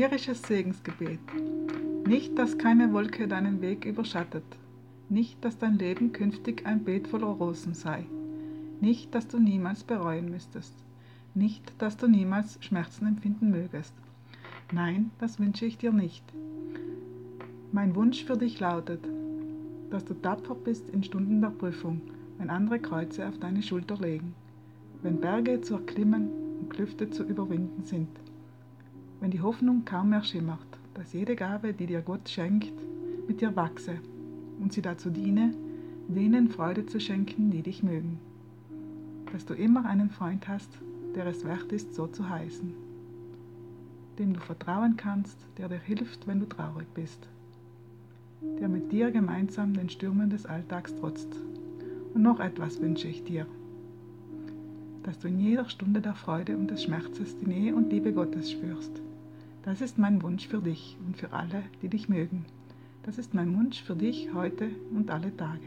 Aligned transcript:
Irisches 0.00 0.40
Segensgebet. 0.44 1.18
Nicht, 2.06 2.38
dass 2.38 2.56
keine 2.56 2.90
Wolke 2.94 3.28
deinen 3.28 3.60
Weg 3.60 3.84
überschattet. 3.84 4.44
Nicht, 5.10 5.44
dass 5.44 5.58
dein 5.58 5.76
Leben 5.76 6.12
künftig 6.12 6.64
ein 6.64 6.84
Beet 6.84 7.06
voller 7.06 7.26
Rosen 7.26 7.74
sei. 7.74 8.06
Nicht, 8.80 9.14
dass 9.14 9.28
du 9.28 9.38
niemals 9.38 9.84
bereuen 9.84 10.30
müsstest. 10.30 10.72
Nicht, 11.34 11.74
dass 11.76 11.98
du 11.98 12.08
niemals 12.08 12.56
Schmerzen 12.64 13.08
empfinden 13.08 13.50
mögest. 13.50 13.92
Nein, 14.72 15.10
das 15.18 15.38
wünsche 15.38 15.66
ich 15.66 15.76
dir 15.76 15.92
nicht. 15.92 16.24
Mein 17.70 17.94
Wunsch 17.94 18.24
für 18.24 18.38
dich 18.38 18.58
lautet, 18.58 19.06
dass 19.90 20.06
du 20.06 20.14
tapfer 20.14 20.54
bist 20.54 20.88
in 20.88 21.04
Stunden 21.04 21.42
der 21.42 21.50
Prüfung, 21.50 22.00
wenn 22.38 22.48
andere 22.48 22.78
Kreuze 22.78 23.28
auf 23.28 23.38
deine 23.38 23.62
Schulter 23.62 23.98
legen, 23.98 24.34
wenn 25.02 25.20
Berge 25.20 25.60
zu 25.60 25.74
erklimmen 25.74 26.30
und 26.58 26.70
Klüfte 26.70 27.10
zu 27.10 27.22
überwinden 27.22 27.84
sind 27.84 28.08
wenn 29.20 29.30
die 29.30 29.42
Hoffnung 29.42 29.84
kaum 29.84 30.10
mehr 30.10 30.24
schimmert, 30.24 30.58
dass 30.94 31.12
jede 31.12 31.36
Gabe, 31.36 31.74
die 31.74 31.86
dir 31.86 32.00
Gott 32.00 32.28
schenkt, 32.28 32.72
mit 33.28 33.40
dir 33.40 33.54
wachse 33.54 33.98
und 34.60 34.72
sie 34.72 34.82
dazu 34.82 35.10
diene, 35.10 35.54
denen 36.08 36.48
Freude 36.48 36.86
zu 36.86 36.98
schenken, 36.98 37.50
die 37.50 37.62
dich 37.62 37.82
mögen. 37.82 38.18
Dass 39.32 39.44
du 39.44 39.54
immer 39.54 39.84
einen 39.84 40.10
Freund 40.10 40.48
hast, 40.48 40.70
der 41.14 41.26
es 41.26 41.44
wert 41.44 41.70
ist, 41.70 41.94
so 41.94 42.06
zu 42.06 42.28
heißen. 42.28 42.72
Dem 44.18 44.32
du 44.32 44.40
vertrauen 44.40 44.96
kannst, 44.96 45.38
der 45.58 45.68
dir 45.68 45.78
hilft, 45.78 46.26
wenn 46.26 46.40
du 46.40 46.46
traurig 46.46 46.88
bist. 46.94 47.28
Der 48.58 48.68
mit 48.68 48.90
dir 48.90 49.10
gemeinsam 49.10 49.74
den 49.74 49.90
Stürmen 49.90 50.30
des 50.30 50.46
Alltags 50.46 50.94
trotzt. 50.96 51.36
Und 52.14 52.22
noch 52.22 52.40
etwas 52.40 52.80
wünsche 52.80 53.06
ich 53.06 53.22
dir. 53.22 53.46
Dass 55.04 55.18
du 55.18 55.28
in 55.28 55.38
jeder 55.38 55.68
Stunde 55.68 56.00
der 56.00 56.14
Freude 56.14 56.56
und 56.56 56.70
des 56.70 56.84
Schmerzes 56.84 57.36
die 57.38 57.46
Nähe 57.46 57.74
und 57.74 57.90
Liebe 57.90 58.12
Gottes 58.12 58.50
spürst 58.50 59.00
das 59.62 59.80
ist 59.80 59.98
mein 59.98 60.22
Wunsch 60.22 60.46
für 60.46 60.60
dich 60.60 60.96
und 61.06 61.16
für 61.16 61.32
alle, 61.32 61.62
die 61.82 61.88
dich 61.88 62.08
mögen. 62.08 62.44
Das 63.02 63.18
ist 63.18 63.34
mein 63.34 63.56
Wunsch 63.56 63.82
für 63.82 63.96
dich 63.96 64.32
heute 64.34 64.70
und 64.94 65.10
alle 65.10 65.36
Tage. 65.36 65.66